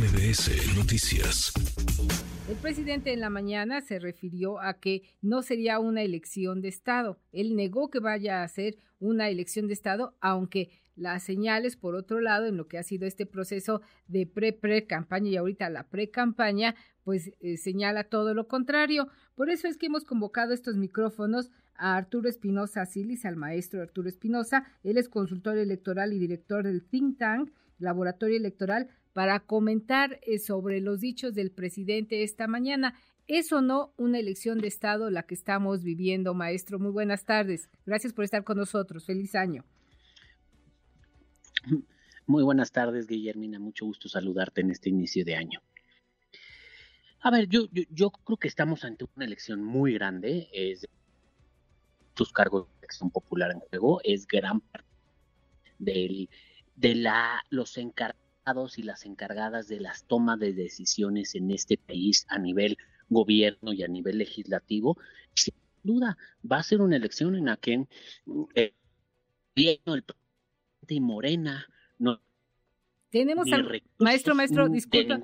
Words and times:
MBS 0.00 0.78
Noticias. 0.78 1.52
El 2.48 2.56
presidente 2.56 3.12
en 3.12 3.20
la 3.20 3.28
mañana 3.28 3.82
se 3.82 3.98
refirió 3.98 4.58
a 4.58 4.80
que 4.80 5.02
no 5.20 5.42
sería 5.42 5.78
una 5.78 6.00
elección 6.00 6.62
de 6.62 6.68
Estado. 6.68 7.20
Él 7.32 7.54
negó 7.54 7.90
que 7.90 7.98
vaya 7.98 8.42
a 8.42 8.48
ser 8.48 8.78
una 8.98 9.28
elección 9.28 9.66
de 9.66 9.74
Estado, 9.74 10.16
aunque 10.22 10.70
las 10.96 11.22
señales, 11.22 11.76
por 11.76 11.96
otro 11.96 12.22
lado, 12.22 12.46
en 12.46 12.56
lo 12.56 12.66
que 12.66 12.78
ha 12.78 12.82
sido 12.82 13.06
este 13.06 13.26
proceso 13.26 13.82
de 14.08 14.26
pre-pre-campaña 14.26 15.28
y 15.28 15.36
ahorita 15.36 15.68
la 15.68 15.90
pre-campaña, 15.90 16.76
pues 17.04 17.32
eh, 17.40 17.58
señala 17.58 18.04
todo 18.04 18.32
lo 18.32 18.48
contrario. 18.48 19.08
Por 19.34 19.50
eso 19.50 19.68
es 19.68 19.76
que 19.76 19.86
hemos 19.86 20.04
convocado 20.04 20.54
estos 20.54 20.78
micrófonos 20.78 21.50
a 21.74 21.98
Arturo 21.98 22.30
Espinosa 22.30 22.86
Silis, 22.86 23.26
al 23.26 23.36
maestro 23.36 23.82
Arturo 23.82 24.08
Espinosa. 24.08 24.64
Él 24.82 24.96
es 24.96 25.10
consultor 25.10 25.58
electoral 25.58 26.14
y 26.14 26.18
director 26.18 26.64
del 26.64 26.86
think 26.86 27.18
tank 27.18 27.50
Laboratorio 27.80 28.36
Electoral 28.36 28.88
para 29.12 29.40
comentar 29.40 30.20
eh, 30.22 30.38
sobre 30.38 30.80
los 30.80 31.00
dichos 31.00 31.34
del 31.34 31.50
presidente 31.50 32.22
esta 32.22 32.46
mañana. 32.46 32.94
¿Es 33.26 33.52
o 33.52 33.60
no 33.62 33.92
una 33.96 34.18
elección 34.18 34.58
de 34.58 34.68
Estado 34.68 35.10
la 35.10 35.22
que 35.22 35.34
estamos 35.34 35.84
viviendo, 35.84 36.34
maestro? 36.34 36.78
Muy 36.78 36.90
buenas 36.90 37.24
tardes. 37.24 37.68
Gracias 37.86 38.12
por 38.12 38.24
estar 38.24 38.44
con 38.44 38.56
nosotros. 38.56 39.04
Feliz 39.04 39.34
año. 39.34 39.64
Muy 42.26 42.42
buenas 42.42 42.72
tardes, 42.72 43.06
Guillermina. 43.06 43.58
Mucho 43.58 43.86
gusto 43.86 44.08
saludarte 44.08 44.60
en 44.60 44.70
este 44.70 44.88
inicio 44.88 45.24
de 45.24 45.36
año. 45.36 45.60
A 47.22 47.30
ver, 47.30 47.48
yo, 47.48 47.68
creo 47.68 48.36
que 48.38 48.48
estamos 48.48 48.84
ante 48.84 49.04
una 49.14 49.26
elección 49.26 49.62
muy 49.62 49.94
grande. 49.94 50.48
Tus 52.14 52.32
cargos 52.32 52.66
de 52.66 52.78
elección 52.78 53.10
popular 53.10 53.50
en 53.52 53.60
juego. 53.60 54.00
Es 54.02 54.26
gran 54.26 54.60
parte 54.60 54.88
del, 55.78 56.28
de 56.76 56.94
la, 56.94 57.44
los 57.50 57.76
encargados 57.78 58.29
y 58.76 58.82
las 58.82 59.06
encargadas 59.06 59.68
de 59.68 59.80
las 59.80 60.04
tomas 60.04 60.38
de 60.38 60.52
decisiones 60.52 61.34
en 61.34 61.50
este 61.50 61.76
país 61.76 62.26
a 62.28 62.38
nivel 62.38 62.76
gobierno 63.08 63.72
y 63.72 63.82
a 63.82 63.88
nivel 63.88 64.18
legislativo. 64.18 64.98
Sin 65.34 65.54
duda, 65.82 66.16
va 66.50 66.58
a 66.58 66.62
ser 66.62 66.80
una 66.80 66.96
elección 66.96 67.36
en 67.36 67.46
la 67.46 67.56
que 67.56 67.86
eh, 68.54 68.74
el 69.56 70.04
y 70.88 71.00
Morena 71.00 71.68
no 71.98 72.20
tenemos 73.10 73.46
maestro 73.98 74.34
maestro 74.34 74.68
disculpa. 74.68 75.20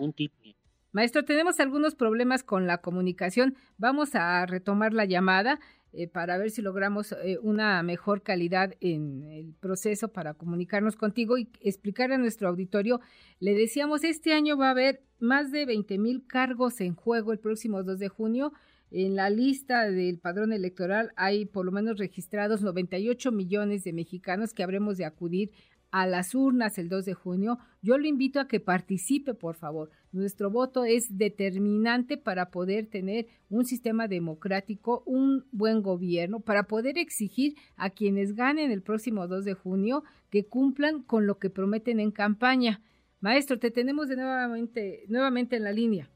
maestro 0.93 1.25
tenemos 1.25 1.59
algunos 1.59 1.95
problemas 1.95 2.45
con 2.45 2.67
la 2.67 2.79
comunicación. 2.79 3.57
Vamos 3.77 4.15
a 4.15 4.47
retomar 4.47 4.93
la 4.93 5.05
llamada 5.05 5.59
eh, 5.93 6.09
para 6.09 6.37
ver 6.37 6.51
si 6.51 6.63
logramos 6.63 7.13
eh, 7.13 7.39
una 7.43 7.83
mejor 7.83 8.23
calidad 8.23 8.75
en 8.81 9.25
el 9.25 9.55
proceso 9.55 10.09
para 10.09 10.35
comunicarnos 10.35 10.97
contigo 10.97 11.39
y 11.39 11.49
explicar 11.61 12.13
a 12.13 12.19
nuestro 12.19 12.49
auditorio. 12.49 13.01
Le 13.41 13.55
decíamos, 13.55 14.05
este 14.05 14.33
año 14.33 14.57
va 14.57 14.69
a 14.69 14.73
haber 14.73 15.03
más 15.21 15.53
de 15.53 15.65
20 15.65 15.99
mil 15.99 16.27
cargos 16.27 16.81
en 16.81 16.95
juego 16.95 17.33
el 17.33 17.39
próximo 17.39 17.83
2 17.83 17.99
de 17.99 18.09
junio. 18.09 18.53
En 18.91 19.17
la 19.17 19.31
lista 19.31 19.91
del 19.91 20.19
padrón 20.19 20.53
electoral 20.53 21.13
hay 21.17 21.45
por 21.45 21.65
lo 21.65 21.73
menos 21.73 21.99
registrados 21.99 22.63
98 22.63 23.33
millones 23.33 23.83
de 23.85 23.93
mexicanos 23.93 24.55
que 24.55 24.63
habremos 24.63 24.97
de 24.97 25.07
acudir 25.07 25.51
a 25.91 26.07
las 26.07 26.35
urnas 26.35 26.79
el 26.79 26.89
2 26.89 27.05
de 27.05 27.15
junio. 27.15 27.59
Yo 27.81 27.97
lo 27.99 28.07
invito 28.07 28.39
a 28.39 28.49
que 28.49 28.61
participe, 28.61 29.35
por 29.35 29.55
favor. 29.55 29.91
Nuestro 30.17 30.51
voto 30.51 30.87
es 30.87 31.19
determinante 31.19 32.17
para 32.17 32.51
poder 32.51 32.87
tener 32.87 33.27
un 33.51 33.67
sistema 33.67 34.09
democrático, 34.09 35.03
un 35.05 35.45
buen 35.53 35.83
gobierno, 35.83 36.41
para 36.41 36.63
poder 36.63 36.97
exigir 36.97 37.55
a 37.77 37.91
quienes 37.91 38.35
ganen 38.35 38.71
el 38.71 38.81
próximo 38.81 39.29
2 39.29 39.45
de 39.45 39.53
junio 39.53 40.05
que 40.31 40.47
cumplan 40.47 41.03
con 41.03 41.27
lo 41.27 41.39
que 41.39 41.51
prometen 41.51 42.01
en 42.01 42.13
campaña. 42.13 42.81
Maestro, 43.21 43.59
te 43.59 43.71
tenemos 43.71 44.09
de 44.09 44.17
nuevamente, 44.17 45.05
nuevamente 45.09 45.57
en 45.57 45.65
la 45.65 45.73
línea. 45.73 46.09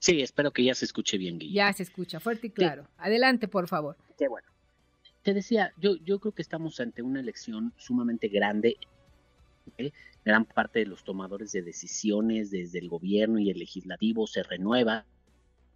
Sí, 0.00 0.20
espero 0.20 0.50
que 0.50 0.64
ya 0.64 0.74
se 0.74 0.84
escuche 0.84 1.18
bien, 1.18 1.38
Guillermo. 1.38 1.54
Ya 1.54 1.72
se 1.72 1.84
escucha, 1.84 2.18
fuerte 2.18 2.48
y 2.48 2.50
claro. 2.50 2.88
Adelante, 2.98 3.46
por 3.46 3.68
favor. 3.68 3.96
Qué 4.18 4.26
bueno. 4.26 4.48
Te 5.22 5.32
decía, 5.32 5.72
yo, 5.78 5.94
yo 6.04 6.18
creo 6.18 6.32
que 6.32 6.42
estamos 6.42 6.80
ante 6.80 7.02
una 7.02 7.20
elección 7.20 7.72
sumamente 7.76 8.26
grande. 8.26 8.78
Gran 10.24 10.44
parte 10.44 10.80
de 10.80 10.86
los 10.86 11.04
tomadores 11.04 11.52
de 11.52 11.62
decisiones 11.62 12.50
desde 12.50 12.78
el 12.78 12.88
gobierno 12.88 13.38
y 13.38 13.50
el 13.50 13.58
legislativo 13.58 14.26
se 14.26 14.42
renueva. 14.42 15.04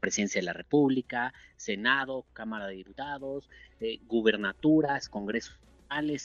Presidencia 0.01 0.41
de 0.41 0.47
la 0.47 0.55
República, 0.55 1.35
Senado, 1.57 2.25
Cámara 2.33 2.67
de 2.67 2.77
Diputados, 2.77 3.51
eh, 3.81 4.01
gubernaturas, 4.07 5.09
congresos 5.09 5.61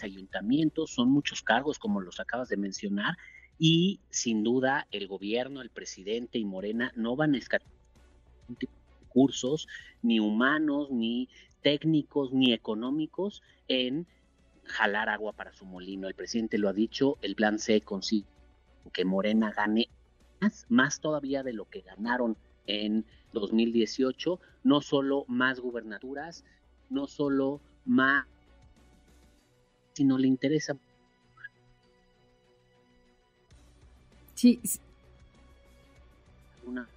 ayuntamientos, 0.03 0.91
son 0.91 1.09
muchos 1.09 1.41
cargos 1.41 1.79
como 1.79 1.99
los 1.99 2.19
acabas 2.19 2.49
de 2.49 2.57
mencionar 2.57 3.17
y 3.57 3.99
sin 4.09 4.43
duda 4.43 4.87
el 4.91 5.07
gobierno, 5.07 5.61
el 5.61 5.69
presidente 5.69 6.37
y 6.37 6.45
Morena 6.45 6.91
no 6.95 7.15
van 7.15 7.35
a 7.35 7.37
escatimar 7.37 7.73
recursos, 9.15 9.67
ni 10.01 10.19
humanos, 10.19 10.91
ni 10.91 11.29
técnicos, 11.61 12.31
ni 12.31 12.53
económicos, 12.53 13.41
en 13.67 14.05
jalar 14.65 15.09
agua 15.09 15.33
para 15.33 15.53
su 15.53 15.65
molino. 15.65 16.07
El 16.07 16.15
presidente 16.15 16.57
lo 16.57 16.69
ha 16.69 16.73
dicho, 16.73 17.17
el 17.21 17.35
plan 17.35 17.59
C 17.59 17.81
consigue 17.81 18.27
que 18.93 19.05
Morena 19.05 19.51
gane 19.51 19.89
más, 20.39 20.65
más 20.69 20.99
todavía 20.99 21.43
de 21.43 21.53
lo 21.53 21.65
que 21.65 21.81
ganaron 21.81 22.37
en 22.67 23.05
2018, 23.33 24.39
no 24.63 24.81
solo 24.81 25.25
más 25.27 25.59
gubernaturas, 25.59 26.43
no 26.89 27.07
solo 27.07 27.61
más, 27.85 28.25
sino 29.93 30.17
le 30.17 30.27
interesa. 30.27 30.77
Sí, 34.33 34.59
Eh, 36.63 36.94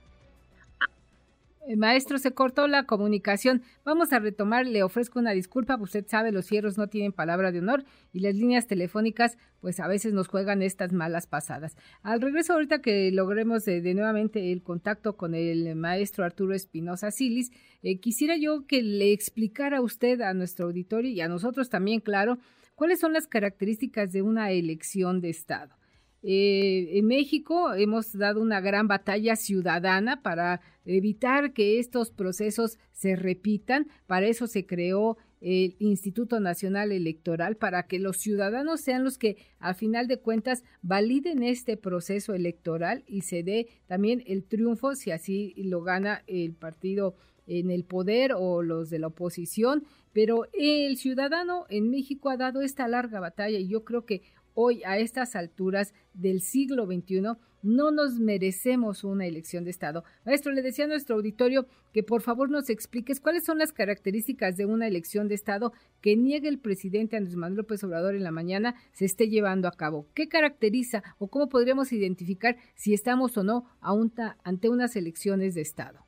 maestro, 1.76 2.18
se 2.18 2.32
cortó 2.32 2.66
la 2.66 2.84
comunicación. 2.84 3.62
Vamos 3.84 4.12
a 4.12 4.18
retomar, 4.18 4.66
le 4.66 4.82
ofrezco 4.82 5.18
una 5.18 5.32
disculpa, 5.32 5.76
usted 5.76 6.06
sabe, 6.08 6.32
los 6.32 6.46
cierros 6.46 6.78
no 6.78 6.88
tienen 6.88 7.12
palabra 7.12 7.52
de 7.52 7.58
honor 7.58 7.84
y 8.12 8.20
las 8.20 8.34
líneas 8.34 8.66
telefónicas 8.66 9.36
pues 9.60 9.80
a 9.80 9.88
veces 9.88 10.12
nos 10.12 10.28
juegan 10.28 10.62
estas 10.62 10.92
malas 10.92 11.26
pasadas. 11.26 11.76
Al 12.02 12.20
regreso 12.20 12.54
ahorita 12.54 12.80
que 12.80 13.10
logremos 13.12 13.64
de, 13.64 13.82
nuevamente 13.94 14.52
el 14.52 14.62
contacto 14.62 15.16
con 15.16 15.34
el 15.34 15.74
maestro 15.76 16.24
Arturo 16.24 16.54
Espinosa 16.54 17.10
Silis, 17.10 17.50
eh, 17.82 17.98
quisiera 18.00 18.36
yo 18.36 18.66
que 18.66 18.82
le 18.82 19.12
explicara 19.12 19.78
a 19.78 19.82
usted, 19.82 20.20
a 20.20 20.34
nuestro 20.34 20.66
auditorio 20.66 21.10
y 21.10 21.20
a 21.20 21.28
nosotros 21.28 21.68
también, 21.68 22.00
claro, 22.00 22.38
cuáles 22.74 23.00
son 23.00 23.12
las 23.12 23.26
características 23.26 24.12
de 24.12 24.22
una 24.22 24.52
elección 24.52 25.20
de 25.20 25.30
Estado. 25.30 25.76
Eh, 26.22 26.98
en 26.98 27.06
México 27.06 27.74
hemos 27.74 28.12
dado 28.12 28.40
una 28.40 28.60
gran 28.60 28.88
batalla 28.88 29.36
ciudadana 29.36 30.20
para 30.22 30.60
evitar 30.84 31.52
que 31.52 31.78
estos 31.78 32.10
procesos 32.10 32.78
se 32.92 33.14
repitan. 33.14 33.86
Para 34.06 34.26
eso 34.26 34.46
se 34.46 34.66
creó 34.66 35.16
el 35.40 35.76
Instituto 35.78 36.40
Nacional 36.40 36.90
Electoral, 36.90 37.56
para 37.56 37.84
que 37.84 38.00
los 38.00 38.16
ciudadanos 38.16 38.80
sean 38.80 39.04
los 39.04 39.18
que, 39.18 39.36
a 39.60 39.74
final 39.74 40.08
de 40.08 40.18
cuentas, 40.18 40.64
validen 40.82 41.44
este 41.44 41.76
proceso 41.76 42.34
electoral 42.34 43.04
y 43.06 43.20
se 43.20 43.44
dé 43.44 43.68
también 43.86 44.24
el 44.26 44.44
triunfo, 44.44 44.96
si 44.96 45.12
así 45.12 45.54
lo 45.56 45.82
gana 45.82 46.24
el 46.26 46.54
partido 46.54 47.14
en 47.46 47.70
el 47.70 47.84
poder 47.84 48.32
o 48.36 48.62
los 48.62 48.90
de 48.90 48.98
la 48.98 49.06
oposición. 49.06 49.84
Pero 50.12 50.46
el 50.52 50.96
ciudadano 50.96 51.66
en 51.68 51.90
México 51.90 52.30
ha 52.30 52.36
dado 52.36 52.60
esta 52.60 52.88
larga 52.88 53.20
batalla 53.20 53.58
y 53.58 53.68
yo 53.68 53.84
creo 53.84 54.04
que 54.04 54.22
hoy 54.60 54.82
a 54.84 54.98
estas 54.98 55.36
alturas 55.36 55.94
del 56.14 56.40
siglo 56.40 56.86
XXI 56.86 57.22
no 57.62 57.90
nos 57.92 58.18
merecemos 58.18 59.04
una 59.04 59.24
elección 59.24 59.62
de 59.62 59.70
Estado. 59.70 60.02
Maestro, 60.26 60.50
le 60.50 60.62
decía 60.62 60.86
a 60.86 60.88
nuestro 60.88 61.14
auditorio 61.14 61.66
que 61.92 62.02
por 62.02 62.22
favor 62.22 62.50
nos 62.50 62.68
expliques 62.68 63.20
cuáles 63.20 63.44
son 63.44 63.58
las 63.58 63.72
características 63.72 64.56
de 64.56 64.66
una 64.66 64.88
elección 64.88 65.28
de 65.28 65.36
Estado 65.36 65.72
que 66.00 66.16
niegue 66.16 66.48
el 66.48 66.58
presidente 66.58 67.16
Andrés 67.16 67.36
Manuel 67.36 67.58
López 67.58 67.84
Obrador 67.84 68.16
en 68.16 68.24
la 68.24 68.32
mañana 68.32 68.74
se 68.92 69.04
esté 69.04 69.28
llevando 69.28 69.68
a 69.68 69.72
cabo. 69.72 70.08
¿Qué 70.12 70.26
caracteriza 70.26 71.04
o 71.18 71.28
cómo 71.28 71.48
podríamos 71.48 71.92
identificar 71.92 72.56
si 72.74 72.94
estamos 72.94 73.38
o 73.38 73.44
no 73.44 73.66
ante 73.80 74.68
unas 74.68 74.96
elecciones 74.96 75.54
de 75.54 75.60
Estado? 75.60 76.00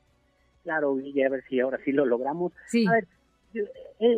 Claro, 0.63 0.99
y 0.99 1.23
a 1.23 1.29
ver 1.29 1.41
si 1.47 1.61
ahora 1.61 1.79
sí 1.85 1.93
lo 1.93 2.05
logramos. 2.05 2.51
Sí. 2.67 2.85
A 2.85 2.91
ver, 2.91 3.07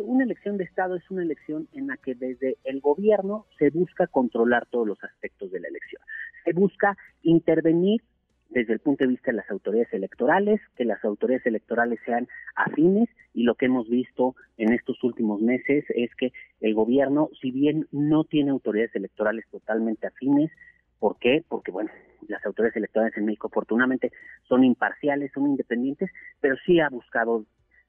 una 0.04 0.24
elección 0.24 0.56
de 0.56 0.64
Estado 0.64 0.96
es 0.96 1.10
una 1.10 1.22
elección 1.22 1.68
en 1.72 1.88
la 1.88 1.96
que 1.96 2.14
desde 2.14 2.56
el 2.64 2.80
gobierno 2.80 3.46
se 3.58 3.70
busca 3.70 4.06
controlar 4.06 4.66
todos 4.66 4.86
los 4.86 5.02
aspectos 5.04 5.50
de 5.50 5.60
la 5.60 5.68
elección. 5.68 6.02
Se 6.44 6.52
busca 6.52 6.96
intervenir 7.22 8.02
desde 8.50 8.72
el 8.72 8.78
punto 8.78 9.04
de 9.04 9.10
vista 9.10 9.32
de 9.32 9.38
las 9.38 9.50
autoridades 9.50 9.92
electorales, 9.92 10.60
que 10.76 10.84
las 10.84 11.04
autoridades 11.04 11.46
electorales 11.46 11.98
sean 12.06 12.28
afines 12.54 13.08
y 13.32 13.42
lo 13.42 13.56
que 13.56 13.66
hemos 13.66 13.88
visto 13.88 14.36
en 14.58 14.72
estos 14.72 15.02
últimos 15.02 15.40
meses 15.42 15.84
es 15.88 16.14
que 16.14 16.32
el 16.60 16.74
gobierno, 16.74 17.30
si 17.40 17.50
bien 17.50 17.88
no 17.90 18.24
tiene 18.24 18.52
autoridades 18.52 18.94
electorales 18.94 19.44
totalmente 19.50 20.06
afines, 20.06 20.52
¿por 21.00 21.18
qué? 21.18 21.44
Porque 21.48 21.72
bueno, 21.72 21.90
las 22.28 22.44
autoridades 22.46 22.76
electorales 22.76 23.16
en 23.16 23.24
México 23.24 23.48
afortunadamente 23.48 24.12
son 24.48 24.62
imparciales, 24.62 25.32
son 25.32 25.46
independientes, 25.46 26.10
pero 26.40 26.56
sí 26.64 26.78
ha 26.78 26.88
buscado 26.88 27.44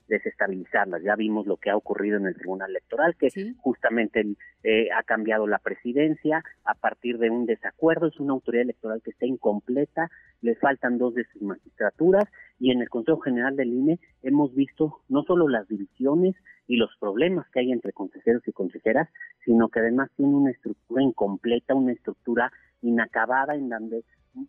desestabilizarlas. 0.07 1.01
Ya 1.03 1.15
vimos 1.15 1.47
lo 1.47 1.57
que 1.57 1.69
ha 1.69 1.77
ocurrido 1.77 2.17
en 2.17 2.27
el 2.27 2.35
Tribunal 2.35 2.69
Electoral, 2.69 3.15
que 3.15 3.29
justamente 3.57 4.25
eh, 4.63 4.89
ha 4.91 5.03
cambiado 5.03 5.47
la 5.47 5.59
presidencia 5.59 6.43
a 6.63 6.73
partir 6.75 7.17
de 7.17 7.29
un 7.29 7.45
desacuerdo. 7.45 8.07
Es 8.07 8.19
una 8.19 8.33
autoridad 8.33 8.63
electoral 8.63 9.01
que 9.03 9.11
está 9.11 9.25
incompleta, 9.25 10.09
le 10.41 10.55
faltan 10.55 10.97
dos 10.97 11.15
de 11.15 11.25
sus 11.25 11.41
magistraturas 11.41 12.25
y 12.59 12.71
en 12.71 12.81
el 12.81 12.89
Consejo 12.89 13.19
General 13.19 13.55
del 13.55 13.73
INE 13.73 13.99
hemos 14.21 14.53
visto 14.53 15.01
no 15.09 15.23
solo 15.23 15.47
las 15.47 15.67
divisiones 15.67 16.35
y 16.67 16.77
los 16.77 16.89
problemas 16.99 17.47
que 17.49 17.59
hay 17.59 17.71
entre 17.71 17.93
consejeros 17.93 18.47
y 18.47 18.51
consejeras, 18.51 19.09
sino 19.43 19.69
que 19.69 19.79
además 19.79 20.09
tiene 20.15 20.35
una 20.35 20.51
estructura 20.51 21.03
incompleta, 21.03 21.75
una 21.75 21.91
estructura 21.91 22.51
inacabada 22.81 23.55
en 23.55 23.69
donde 23.69 24.03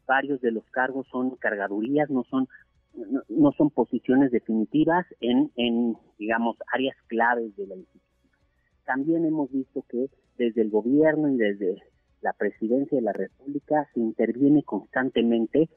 varios 0.06 0.40
de 0.40 0.50
los 0.50 0.64
cargos 0.70 1.06
son 1.08 1.36
cargadurías, 1.36 2.10
no 2.10 2.24
son 2.24 2.48
no, 3.28 3.52
son 3.52 3.70
posiciones 3.70 4.30
definitivas 4.30 5.06
en, 5.20 5.50
en, 5.56 5.96
digamos, 6.18 6.56
áreas 6.72 6.96
claves 7.06 7.54
de 7.56 7.66
la 7.66 7.76
institución. 7.76 8.32
También 8.84 9.24
hemos 9.24 9.50
visto 9.50 9.84
que 9.88 10.08
desde 10.38 10.62
el 10.62 10.70
gobierno 10.70 11.28
y 11.28 11.36
desde 11.36 11.82
la 12.20 12.32
presidencia 12.32 12.96
de 12.96 13.02
la 13.02 13.12
República 13.12 13.88
se 13.94 14.00
interviene 14.00 14.62
constantemente 14.62 15.68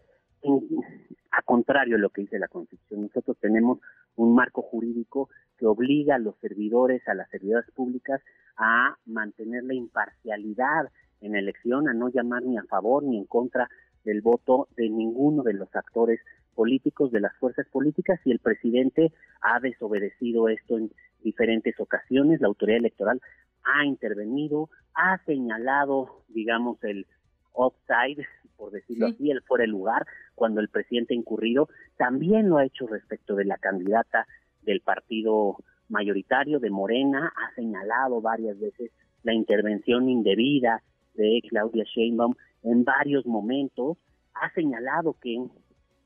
a 1.31 1.41
contrario 1.43 1.95
de 1.95 2.01
lo 2.01 2.09
que 2.09 2.21
dice 2.21 2.39
la 2.39 2.47
Constitución. 2.47 3.01
Nosotros 3.01 3.37
tenemos 3.39 3.79
un 4.15 4.33
marco 4.33 4.61
jurídico 4.61 5.29
que 5.57 5.65
obliga 5.65 6.15
a 6.15 6.19
los 6.19 6.37
servidores, 6.39 7.05
a 7.07 7.13
las 7.13 7.29
servidoras 7.29 7.69
públicas 7.71 8.21
a 8.55 8.97
mantener 9.05 9.63
la 9.63 9.73
imparcialidad 9.73 10.89
en 11.21 11.35
elección, 11.35 11.89
a 11.89 11.93
no 11.93 12.09
llamar 12.09 12.43
ni 12.43 12.57
a 12.57 12.63
favor 12.63 13.03
ni 13.03 13.17
en 13.17 13.25
contra 13.25 13.69
del 14.03 14.21
voto 14.21 14.67
de 14.75 14.89
ninguno 14.89 15.43
de 15.43 15.53
los 15.53 15.73
actores 15.75 16.19
políticos 16.55 17.11
de 17.11 17.21
las 17.21 17.35
fuerzas 17.37 17.67
políticas 17.71 18.19
y 18.25 18.31
el 18.31 18.39
presidente 18.39 19.13
ha 19.41 19.59
desobedecido 19.59 20.49
esto 20.49 20.77
en 20.77 20.91
diferentes 21.23 21.79
ocasiones. 21.79 22.41
La 22.41 22.47
autoridad 22.47 22.79
electoral 22.79 23.21
ha 23.63 23.85
intervenido, 23.85 24.69
ha 24.93 25.23
señalado, 25.25 26.23
digamos, 26.27 26.83
el 26.83 27.05
offside, 27.53 28.25
por 28.57 28.71
decirlo 28.71 29.07
así, 29.07 29.31
el 29.31 29.41
fuera 29.43 29.63
el 29.63 29.71
lugar, 29.71 30.05
cuando 30.35 30.59
el 30.59 30.69
presidente 30.69 31.13
ha 31.13 31.17
incurrido. 31.17 31.69
También 31.97 32.49
lo 32.49 32.57
ha 32.57 32.65
hecho 32.65 32.87
respecto 32.87 33.35
de 33.35 33.45
la 33.45 33.57
candidata 33.57 34.27
del 34.63 34.81
partido 34.81 35.57
mayoritario 35.87 36.59
de 36.59 36.69
Morena, 36.69 37.33
ha 37.35 37.55
señalado 37.55 38.21
varias 38.21 38.59
veces 38.59 38.91
la 39.23 39.33
intervención 39.33 40.09
indebida 40.09 40.83
de 41.15 41.41
Claudia 41.49 41.83
Sheinbaum 41.83 42.35
en 42.63 42.83
varios 42.83 43.25
momentos, 43.25 43.97
ha 44.33 44.51
señalado 44.53 45.15
que 45.21 45.37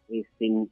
este, 0.10 0.68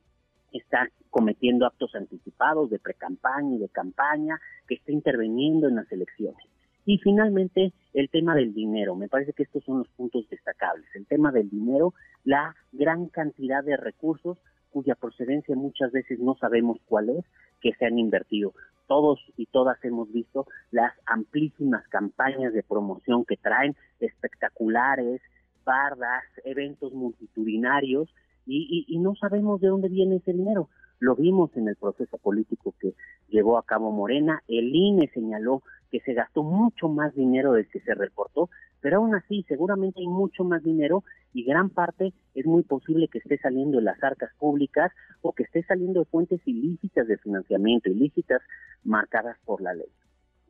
está 0.51 0.87
cometiendo 1.09 1.65
actos 1.65 1.95
anticipados 1.95 2.69
de 2.69 2.79
precampaña 2.79 3.55
y 3.55 3.59
de 3.59 3.69
campaña, 3.69 4.39
que 4.67 4.75
está 4.75 4.91
interviniendo 4.91 5.67
en 5.67 5.75
las 5.75 5.91
elecciones. 5.91 6.45
Y 6.85 6.97
finalmente, 6.97 7.73
el 7.93 8.09
tema 8.09 8.35
del 8.35 8.53
dinero. 8.53 8.95
Me 8.95 9.07
parece 9.07 9.33
que 9.33 9.43
estos 9.43 9.63
son 9.63 9.79
los 9.79 9.87
puntos 9.89 10.27
destacables. 10.29 10.87
El 10.95 11.05
tema 11.05 11.31
del 11.31 11.49
dinero, 11.49 11.93
la 12.23 12.55
gran 12.71 13.07
cantidad 13.07 13.63
de 13.63 13.77
recursos 13.77 14.37
cuya 14.71 14.95
procedencia 14.95 15.55
muchas 15.55 15.91
veces 15.91 16.19
no 16.19 16.35
sabemos 16.35 16.77
cuál 16.85 17.09
es, 17.09 17.25
que 17.59 17.73
se 17.73 17.85
han 17.85 17.99
invertido. 17.99 18.53
Todos 18.87 19.19
y 19.37 19.45
todas 19.45 19.83
hemos 19.83 20.11
visto 20.11 20.47
las 20.71 20.93
amplísimas 21.05 21.87
campañas 21.89 22.53
de 22.53 22.63
promoción 22.63 23.25
que 23.25 23.37
traen, 23.37 23.75
espectaculares, 23.99 25.21
bardas, 25.63 26.23
eventos 26.43 26.93
multitudinarios, 26.93 28.09
y, 28.45 28.97
no 28.99 29.15
sabemos 29.15 29.61
de 29.61 29.67
dónde 29.67 29.89
viene 29.89 30.17
ese 30.17 30.33
dinero. 30.33 30.69
Lo 30.99 31.15
vimos 31.15 31.55
en 31.55 31.67
el 31.67 31.75
proceso 31.75 32.17
político 32.17 32.75
que 32.79 32.93
llevó 33.29 33.57
a 33.57 33.65
cabo 33.65 33.91
Morena. 33.91 34.43
El 34.47 34.75
INE 34.75 35.09
señaló 35.13 35.63
que 35.89 35.99
se 36.01 36.13
gastó 36.13 36.43
mucho 36.43 36.89
más 36.89 37.13
dinero 37.15 37.53
del 37.53 37.67
que 37.67 37.79
se 37.81 37.93
reportó, 37.95 38.49
pero 38.79 38.97
aún 38.97 39.15
así 39.15 39.43
seguramente 39.47 39.99
hay 39.99 40.07
mucho 40.07 40.43
más 40.43 40.63
dinero 40.63 41.03
y 41.33 41.43
gran 41.43 41.69
parte 41.69 42.13
es 42.33 42.45
muy 42.45 42.63
posible 42.63 43.07
que 43.07 43.19
esté 43.19 43.37
saliendo 43.37 43.77
de 43.77 43.83
las 43.83 44.01
arcas 44.03 44.31
públicas 44.37 44.91
o 45.21 45.33
que 45.33 45.43
esté 45.43 45.63
saliendo 45.63 46.01
de 46.01 46.05
fuentes 46.05 46.41
ilícitas 46.45 47.07
de 47.07 47.17
financiamiento, 47.17 47.89
ilícitas 47.89 48.41
marcadas 48.83 49.37
por 49.45 49.61
la 49.61 49.73
ley. 49.73 49.89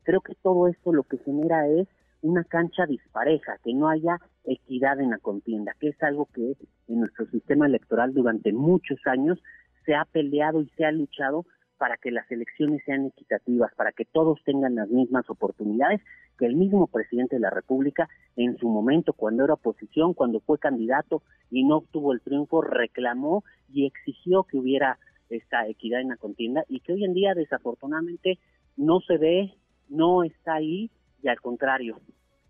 Creo 0.02 0.20
que 0.20 0.34
todo 0.34 0.68
esto 0.68 0.92
lo 0.92 1.04
que 1.04 1.18
genera 1.18 1.68
es 1.68 1.88
una 2.22 2.44
cancha 2.44 2.86
dispareja, 2.86 3.58
que 3.62 3.74
no 3.74 3.88
haya 3.88 4.18
equidad 4.44 5.00
en 5.00 5.10
la 5.10 5.18
contienda, 5.18 5.74
que 5.78 5.88
es 5.88 6.02
algo 6.02 6.26
que 6.32 6.56
en 6.88 7.00
nuestro 7.00 7.26
sistema 7.26 7.66
electoral 7.66 8.14
durante 8.14 8.52
muchos 8.52 8.98
años 9.06 9.38
se 9.84 9.94
ha 9.94 10.04
peleado 10.04 10.62
y 10.62 10.68
se 10.70 10.84
ha 10.84 10.92
luchado 10.92 11.44
para 11.82 11.96
que 11.96 12.12
las 12.12 12.30
elecciones 12.30 12.80
sean 12.86 13.06
equitativas, 13.06 13.74
para 13.74 13.90
que 13.90 14.04
todos 14.04 14.38
tengan 14.44 14.76
las 14.76 14.88
mismas 14.88 15.28
oportunidades, 15.28 16.00
que 16.38 16.46
el 16.46 16.54
mismo 16.54 16.86
presidente 16.86 17.34
de 17.34 17.40
la 17.40 17.50
República 17.50 18.08
en 18.36 18.56
su 18.58 18.68
momento, 18.68 19.12
cuando 19.12 19.44
era 19.44 19.54
oposición, 19.54 20.14
cuando 20.14 20.38
fue 20.38 20.60
candidato 20.60 21.24
y 21.50 21.64
no 21.64 21.78
obtuvo 21.78 22.12
el 22.12 22.20
triunfo, 22.20 22.62
reclamó 22.62 23.42
y 23.68 23.86
exigió 23.86 24.44
que 24.44 24.58
hubiera 24.58 24.98
esta 25.28 25.66
equidad 25.66 26.00
en 26.00 26.10
la 26.10 26.16
contienda 26.16 26.64
y 26.68 26.78
que 26.80 26.92
hoy 26.92 27.04
en 27.04 27.14
día 27.14 27.34
desafortunadamente 27.34 28.38
no 28.76 29.00
se 29.00 29.18
ve, 29.18 29.54
no 29.88 30.22
está 30.22 30.54
ahí 30.54 30.88
y 31.22 31.28
al 31.28 31.40
contrario, 31.40 32.00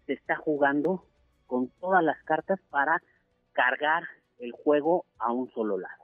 se 0.07 0.15
está 0.15 0.37
jugando 0.37 1.05
con 1.47 1.69
todas 1.81 2.03
las 2.03 2.23
cartas 2.25 2.59
para 2.71 3.03
cargar 3.53 4.05
el 4.39 4.53
juego 4.53 5.05
a 5.19 5.33
un 5.33 5.51
solo 5.51 5.79
lado. 5.79 6.03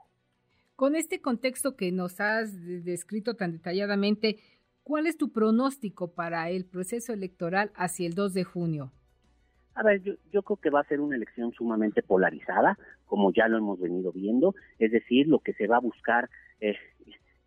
Con 0.75 0.95
este 0.95 1.19
contexto 1.21 1.75
que 1.75 1.91
nos 1.91 2.21
has 2.21 2.53
descrito 2.85 3.35
tan 3.35 3.51
detalladamente, 3.51 4.37
¿cuál 4.83 5.07
es 5.07 5.17
tu 5.17 5.31
pronóstico 5.31 6.13
para 6.13 6.49
el 6.49 6.65
proceso 6.65 7.11
electoral 7.11 7.71
hacia 7.75 8.07
el 8.07 8.13
2 8.13 8.33
de 8.33 8.43
junio? 8.43 8.91
A 9.73 9.83
ver, 9.83 10.01
yo, 10.03 10.13
yo, 10.31 10.43
creo 10.43 10.57
que 10.57 10.69
va 10.69 10.81
a 10.81 10.87
ser 10.87 10.99
una 10.99 11.15
elección 11.15 11.51
sumamente 11.53 12.03
polarizada, 12.03 12.77
como 13.05 13.33
ya 13.33 13.47
lo 13.47 13.57
hemos 13.57 13.79
venido 13.79 14.11
viendo, 14.11 14.55
es 14.77 14.91
decir, 14.91 15.27
lo 15.27 15.39
que 15.39 15.53
se 15.53 15.67
va 15.67 15.77
a 15.77 15.81
buscar 15.81 16.29
es, 16.59 16.77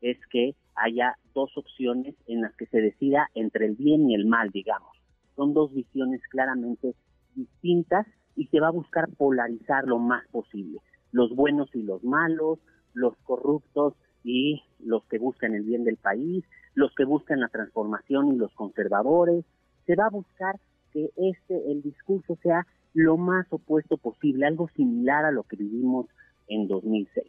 es 0.00 0.18
que 0.30 0.54
haya 0.74 1.16
dos 1.34 1.56
opciones 1.56 2.14
en 2.26 2.40
las 2.40 2.54
que 2.56 2.66
se 2.66 2.80
decida 2.80 3.28
entre 3.34 3.66
el 3.66 3.76
bien 3.76 4.10
y 4.10 4.14
el 4.14 4.26
mal, 4.26 4.50
digamos 4.50 5.01
son 5.36 5.54
dos 5.54 5.72
visiones 5.72 6.20
claramente 6.28 6.94
distintas 7.34 8.06
y 8.36 8.46
se 8.46 8.60
va 8.60 8.68
a 8.68 8.72
buscar 8.72 9.08
polarizar 9.10 9.86
lo 9.86 9.98
más 9.98 10.26
posible. 10.28 10.80
Los 11.10 11.34
buenos 11.34 11.74
y 11.74 11.82
los 11.82 12.02
malos, 12.04 12.58
los 12.94 13.16
corruptos 13.24 13.94
y 14.24 14.62
los 14.80 15.04
que 15.04 15.18
buscan 15.18 15.54
el 15.54 15.64
bien 15.64 15.84
del 15.84 15.96
país, 15.96 16.44
los 16.74 16.94
que 16.94 17.04
buscan 17.04 17.40
la 17.40 17.48
transformación 17.48 18.32
y 18.32 18.36
los 18.36 18.52
conservadores. 18.54 19.44
Se 19.86 19.96
va 19.96 20.06
a 20.06 20.10
buscar 20.10 20.58
que 20.92 21.10
este, 21.16 21.70
el 21.70 21.82
discurso 21.82 22.38
sea 22.42 22.66
lo 22.94 23.16
más 23.16 23.46
opuesto 23.50 23.96
posible, 23.96 24.46
algo 24.46 24.68
similar 24.76 25.24
a 25.24 25.32
lo 25.32 25.44
que 25.44 25.56
vivimos 25.56 26.06
en 26.48 26.68
2006. 26.68 27.26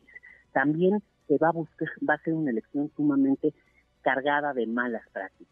También 0.51 1.01
se 1.27 1.37
va 1.37 1.49
a 1.49 1.53
buscar, 1.53 1.87
va 2.07 2.15
a 2.15 2.23
ser 2.23 2.33
una 2.33 2.51
elección 2.51 2.91
sumamente 2.95 3.53
cargada 4.01 4.53
de 4.53 4.67
malas 4.67 5.03
prácticas 5.13 5.43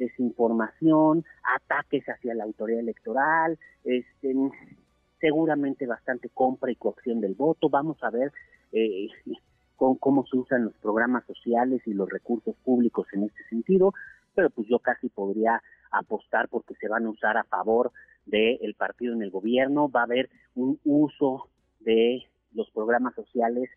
desinformación, 0.00 1.24
ataques 1.56 2.04
hacia 2.08 2.34
la 2.34 2.44
autoridad 2.44 2.80
electoral, 2.80 3.58
este, 3.84 4.34
seguramente 5.20 5.86
bastante 5.86 6.30
compra 6.30 6.72
y 6.72 6.76
coacción 6.76 7.20
del 7.20 7.34
voto. 7.34 7.68
Vamos 7.68 8.02
a 8.02 8.10
ver 8.10 8.32
eh, 8.72 9.08
con, 9.76 9.96
cómo 9.96 10.26
se 10.26 10.36
usan 10.36 10.64
los 10.64 10.74
programas 10.78 11.24
sociales 11.26 11.82
y 11.86 11.92
los 11.92 12.10
recursos 12.10 12.56
públicos 12.64 13.06
en 13.12 13.24
este 13.24 13.44
sentido, 13.48 13.94
pero 14.34 14.50
pues 14.50 14.66
yo 14.68 14.78
casi 14.78 15.08
podría 15.08 15.62
apostar 15.92 16.48
porque 16.48 16.74
se 16.74 16.88
van 16.88 17.06
a 17.06 17.10
usar 17.10 17.36
a 17.36 17.44
favor 17.44 17.92
del 18.26 18.74
partido 18.74 19.14
en 19.14 19.22
el 19.22 19.30
gobierno, 19.30 19.90
va 19.90 20.00
a 20.00 20.04
haber 20.04 20.30
un 20.54 20.78
uso 20.84 21.48
de 21.80 22.22
los 22.52 22.70
programas 22.70 23.14
sociales 23.14 23.68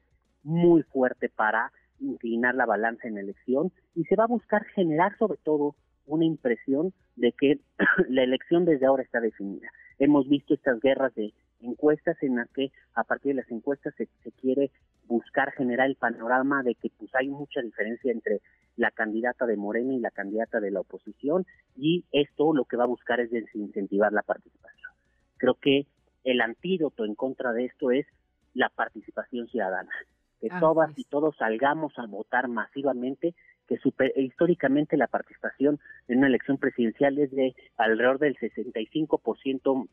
muy 0.43 0.83
fuerte 0.83 1.29
para 1.29 1.71
inclinar 1.99 2.53
la 2.55 2.65
balanza 2.65 3.07
en 3.07 3.15
la 3.15 3.21
elección 3.21 3.71
y 3.95 4.03
se 4.03 4.15
va 4.15 4.25
a 4.25 4.27
buscar 4.27 4.65
generar 4.75 5.17
sobre 5.17 5.37
todo 5.37 5.75
una 6.05 6.25
impresión 6.25 6.93
de 7.15 7.31
que 7.33 7.59
la 8.09 8.23
elección 8.23 8.65
desde 8.65 8.85
ahora 8.85 9.03
está 9.03 9.19
definida. 9.19 9.67
Hemos 9.99 10.27
visto 10.27 10.53
estas 10.53 10.79
guerras 10.79 11.13
de 11.15 11.33
encuestas 11.61 12.17
en 12.21 12.35
las 12.35 12.49
que 12.51 12.71
a 12.93 13.03
partir 13.03 13.35
de 13.35 13.41
las 13.41 13.51
encuestas 13.51 13.93
se, 13.95 14.07
quiere 14.41 14.71
buscar 15.07 15.51
generar 15.53 15.87
el 15.87 15.95
panorama 15.95 16.63
de 16.63 16.75
que 16.75 16.89
pues 16.97 17.13
hay 17.15 17.29
mucha 17.29 17.61
diferencia 17.61 18.11
entre 18.11 18.41
la 18.75 18.91
candidata 18.91 19.45
de 19.45 19.55
Morena 19.55 19.93
y 19.93 19.99
la 19.99 20.11
candidata 20.11 20.59
de 20.59 20.71
la 20.71 20.81
oposición 20.81 21.45
y 21.75 22.05
esto 22.11 22.53
lo 22.53 22.65
que 22.65 22.77
va 22.77 22.83
a 22.83 22.87
buscar 22.87 23.19
es 23.19 23.31
desincentivar 23.31 24.11
la 24.11 24.23
participación. 24.23 24.91
Creo 25.37 25.55
que 25.55 25.87
el 26.23 26.41
antídoto 26.41 27.05
en 27.05 27.15
contra 27.15 27.53
de 27.53 27.65
esto 27.65 27.91
es 27.91 28.05
la 28.53 28.69
participación 28.69 29.47
ciudadana, 29.47 29.91
que 30.39 30.49
todas 30.59 30.97
y 30.97 31.03
todos 31.05 31.35
salgamos 31.37 31.97
a 31.97 32.05
votar 32.05 32.47
masivamente 32.47 33.35
que 33.67 33.79
históricamente 34.15 34.97
la 34.97 35.07
participación 35.07 35.79
en 36.07 36.19
una 36.19 36.27
elección 36.27 36.57
presidencial 36.57 37.17
es 37.17 37.31
de 37.31 37.55
alrededor 37.77 38.19
del 38.19 38.37
65% 38.37 39.87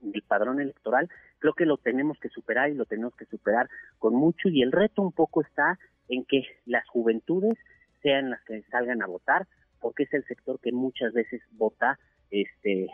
del 0.00 0.22
padrón 0.22 0.60
electoral, 0.60 1.08
creo 1.38 1.54
que 1.54 1.66
lo 1.66 1.76
tenemos 1.78 2.18
que 2.18 2.28
superar 2.28 2.70
y 2.70 2.74
lo 2.74 2.84
tenemos 2.84 3.14
que 3.16 3.26
superar 3.26 3.68
con 3.98 4.14
mucho 4.14 4.48
y 4.48 4.62
el 4.62 4.72
reto 4.72 5.02
un 5.02 5.12
poco 5.12 5.42
está 5.42 5.78
en 6.08 6.24
que 6.24 6.44
las 6.64 6.86
juventudes 6.88 7.58
sean 8.02 8.30
las 8.30 8.42
que 8.44 8.62
salgan 8.70 9.02
a 9.02 9.06
votar, 9.06 9.46
porque 9.80 10.04
es 10.04 10.14
el 10.14 10.24
sector 10.24 10.60
que 10.60 10.72
muchas 10.72 11.12
veces 11.12 11.42
vota, 11.52 11.98
este, 12.30 12.86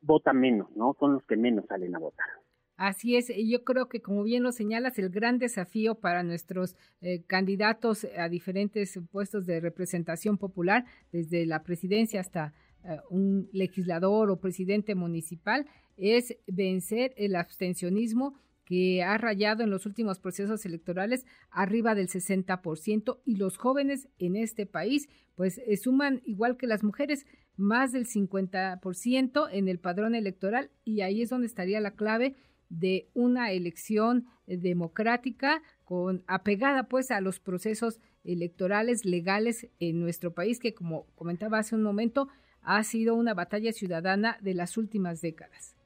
vota 0.00 0.32
menos, 0.32 0.74
¿no? 0.76 0.96
Son 0.98 1.14
los 1.14 1.24
que 1.24 1.36
menos 1.36 1.66
salen 1.66 1.94
a 1.94 1.98
votar. 1.98 2.41
Así 2.82 3.14
es, 3.14 3.30
yo 3.48 3.62
creo 3.62 3.88
que 3.88 4.02
como 4.02 4.24
bien 4.24 4.42
lo 4.42 4.50
señalas, 4.50 4.98
el 4.98 5.08
gran 5.08 5.38
desafío 5.38 5.94
para 5.94 6.24
nuestros 6.24 6.74
eh, 7.00 7.22
candidatos 7.28 8.04
a 8.18 8.28
diferentes 8.28 8.98
puestos 9.12 9.46
de 9.46 9.60
representación 9.60 10.36
popular, 10.36 10.84
desde 11.12 11.46
la 11.46 11.62
presidencia 11.62 12.18
hasta 12.18 12.54
eh, 12.82 12.96
un 13.08 13.48
legislador 13.52 14.32
o 14.32 14.40
presidente 14.40 14.96
municipal, 14.96 15.64
es 15.96 16.36
vencer 16.48 17.14
el 17.16 17.36
abstencionismo 17.36 18.34
que 18.64 19.04
ha 19.04 19.16
rayado 19.16 19.62
en 19.62 19.70
los 19.70 19.86
últimos 19.86 20.18
procesos 20.18 20.66
electorales 20.66 21.24
arriba 21.52 21.94
del 21.94 22.08
60% 22.08 23.20
y 23.24 23.36
los 23.36 23.58
jóvenes 23.58 24.08
en 24.18 24.34
este 24.34 24.66
país 24.66 25.08
pues 25.36 25.58
eh, 25.58 25.76
suman 25.76 26.20
igual 26.24 26.56
que 26.56 26.66
las 26.66 26.82
mujeres 26.82 27.26
más 27.56 27.92
del 27.92 28.06
50% 28.06 29.48
en 29.52 29.68
el 29.68 29.78
padrón 29.78 30.16
electoral 30.16 30.72
y 30.84 31.02
ahí 31.02 31.22
es 31.22 31.30
donde 31.30 31.46
estaría 31.46 31.78
la 31.78 31.92
clave 31.92 32.34
de 32.72 33.08
una 33.12 33.52
elección 33.52 34.26
democrática 34.46 35.62
con 35.84 36.24
apegada 36.26 36.84
pues 36.84 37.10
a 37.10 37.20
los 37.20 37.38
procesos 37.38 38.00
electorales 38.24 39.04
legales 39.04 39.68
en 39.78 40.00
nuestro 40.00 40.32
país 40.32 40.58
que 40.58 40.72
como 40.72 41.06
comentaba 41.14 41.58
hace 41.58 41.74
un 41.74 41.82
momento 41.82 42.28
ha 42.62 42.82
sido 42.82 43.14
una 43.14 43.34
batalla 43.34 43.72
ciudadana 43.72 44.38
de 44.40 44.54
las 44.54 44.78
últimas 44.78 45.20
décadas. 45.20 45.76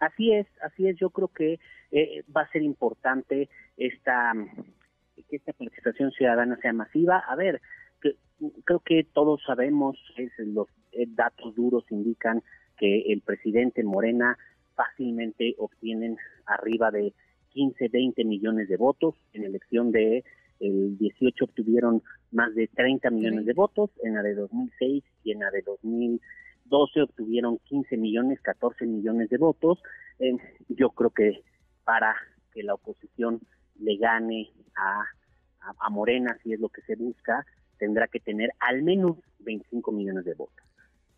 Así 0.00 0.32
es, 0.32 0.46
así 0.62 0.88
es. 0.88 0.96
Yo 0.96 1.10
creo 1.10 1.28
que 1.28 1.60
eh, 1.92 2.24
va 2.34 2.42
a 2.42 2.50
ser 2.50 2.62
importante 2.62 3.48
esta 3.76 4.32
que 5.28 5.36
esta 5.36 5.52
participación 5.52 6.10
ciudadana 6.10 6.58
sea 6.60 6.72
masiva. 6.72 7.18
A 7.18 7.36
ver, 7.36 7.60
creo 8.64 8.80
que 8.80 9.04
todos 9.04 9.40
sabemos, 9.46 9.96
los 10.38 10.66
eh, 10.92 11.06
datos 11.08 11.54
duros 11.54 11.84
indican 11.90 12.42
que 12.76 13.12
el 13.12 13.20
presidente 13.20 13.84
Morena 13.84 14.36
fácilmente 14.74 15.54
obtienen 15.58 16.16
arriba 16.46 16.90
de 16.90 17.12
15, 17.50 17.88
20 17.88 18.24
millones 18.24 18.68
de 18.68 18.76
votos. 18.76 19.14
En 19.32 19.44
elección 19.44 19.92
de 19.92 20.24
el 20.60 20.96
18 20.96 21.44
obtuvieron 21.44 22.02
más 22.30 22.54
de 22.54 22.68
30 22.68 23.10
millones 23.10 23.46
de 23.46 23.52
votos, 23.52 23.90
en 24.02 24.14
la 24.14 24.22
de 24.22 24.34
2006 24.34 25.02
y 25.24 25.32
en 25.32 25.40
la 25.40 25.50
de 25.50 25.62
2012 25.62 27.02
obtuvieron 27.02 27.58
15 27.64 27.96
millones, 27.96 28.40
14 28.40 28.86
millones 28.86 29.28
de 29.28 29.38
votos. 29.38 29.82
Eh, 30.18 30.36
yo 30.68 30.90
creo 30.90 31.10
que 31.10 31.42
para 31.84 32.14
que 32.52 32.62
la 32.62 32.74
oposición 32.74 33.40
le 33.80 33.96
gane 33.96 34.50
a, 34.76 35.04
a, 35.80 35.90
Morena, 35.90 36.38
si 36.42 36.52
es 36.52 36.60
lo 36.60 36.68
que 36.68 36.82
se 36.82 36.94
busca, 36.94 37.44
tendrá 37.78 38.06
que 38.06 38.20
tener 38.20 38.50
al 38.60 38.82
menos 38.82 39.16
25 39.40 39.90
millones 39.90 40.24
de 40.24 40.34
votos 40.34 40.64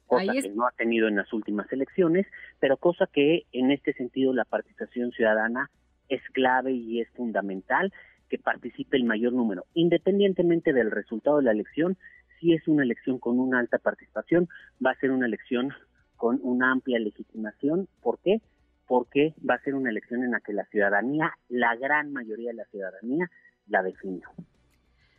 cosa 0.06 0.32
que 0.32 0.48
no 0.50 0.66
ha 0.66 0.72
tenido 0.72 1.08
en 1.08 1.16
las 1.16 1.32
últimas 1.32 1.70
elecciones, 1.72 2.26
pero 2.60 2.76
cosa 2.76 3.08
que 3.12 3.46
en 3.52 3.70
este 3.70 3.92
sentido 3.94 4.32
la 4.32 4.44
participación 4.44 5.12
ciudadana 5.12 5.70
es 6.08 6.22
clave 6.32 6.72
y 6.72 7.00
es 7.00 7.08
fundamental 7.10 7.92
que 8.28 8.38
participe 8.38 8.96
el 8.96 9.04
mayor 9.04 9.32
número, 9.32 9.64
independientemente 9.74 10.72
del 10.72 10.90
resultado 10.90 11.38
de 11.38 11.44
la 11.44 11.52
elección, 11.52 11.96
si 12.40 12.52
es 12.52 12.66
una 12.68 12.82
elección 12.82 13.18
con 13.18 13.38
una 13.38 13.58
alta 13.58 13.78
participación, 13.78 14.48
va 14.84 14.90
a 14.90 14.96
ser 14.96 15.10
una 15.10 15.26
elección 15.26 15.72
con 16.16 16.40
una 16.42 16.72
amplia 16.72 16.98
legitimación. 16.98 17.88
¿Por 18.02 18.18
qué? 18.18 18.40
Porque 18.86 19.34
va 19.48 19.54
a 19.54 19.62
ser 19.62 19.74
una 19.74 19.90
elección 19.90 20.24
en 20.24 20.32
la 20.32 20.40
que 20.40 20.52
la 20.52 20.64
ciudadanía, 20.66 21.32
la 21.48 21.74
gran 21.76 22.12
mayoría 22.12 22.50
de 22.50 22.56
la 22.56 22.64
ciudadanía, 22.66 23.30
la 23.66 23.82
definió. 23.82 24.28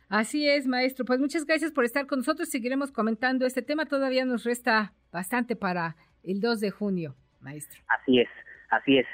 Así 0.08 0.48
es, 0.48 0.66
maestro. 0.66 1.04
Pues 1.04 1.18
muchas 1.18 1.44
gracias 1.44 1.72
por 1.72 1.84
estar 1.84 2.06
con 2.06 2.20
nosotros. 2.20 2.48
Seguiremos 2.48 2.92
comentando 2.92 3.46
este 3.46 3.62
tema. 3.62 3.86
Todavía 3.86 4.24
nos 4.24 4.44
resta 4.44 4.92
bastante 5.10 5.56
para 5.56 5.96
el 6.22 6.40
2 6.40 6.60
de 6.60 6.70
junio, 6.70 7.16
maestro. 7.40 7.82
Así 7.88 8.20
es, 8.20 8.28
así 8.70 8.98
es. 8.98 9.06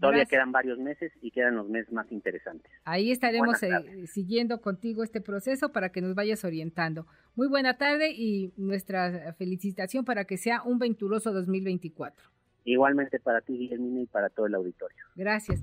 Todavía 0.00 0.24
quedan 0.24 0.50
varios 0.50 0.78
meses 0.78 1.12
y 1.20 1.30
quedan 1.30 1.56
los 1.56 1.68
meses 1.68 1.92
más 1.92 2.10
interesantes. 2.10 2.72
Ahí 2.84 3.12
estaremos 3.12 3.62
eh, 3.62 4.06
siguiendo 4.06 4.62
contigo 4.62 5.04
este 5.04 5.20
proceso 5.20 5.72
para 5.72 5.92
que 5.92 6.00
nos 6.00 6.14
vayas 6.14 6.42
orientando. 6.42 7.06
Muy 7.36 7.48
buena 7.48 7.76
tarde 7.76 8.10
y 8.10 8.54
nuestra 8.56 9.34
felicitación 9.34 10.06
para 10.06 10.24
que 10.24 10.38
sea 10.38 10.62
un 10.62 10.78
venturoso 10.78 11.32
2024. 11.32 12.30
Igualmente 12.64 13.20
para 13.20 13.42
ti, 13.42 13.58
Guillermina, 13.58 14.00
y 14.00 14.06
para 14.06 14.30
todo 14.30 14.46
el 14.46 14.54
auditorio. 14.54 15.04
Gracias. 15.14 15.62